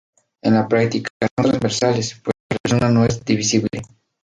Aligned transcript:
En 0.41 0.55
la 0.55 0.67
práctica, 0.67 1.11
son 1.21 1.45
transversales, 1.51 2.19
pues 2.23 2.33
la 2.49 2.57
persona 2.57 2.89
no 2.91 3.05
es 3.05 3.23
divisible. 3.23 3.83